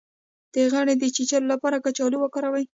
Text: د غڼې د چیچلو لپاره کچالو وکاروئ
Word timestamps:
د 0.53 0.55
غڼې 0.73 0.95
د 0.99 1.03
چیچلو 1.15 1.47
لپاره 1.53 1.83
کچالو 1.85 2.17
وکاروئ 2.21 2.65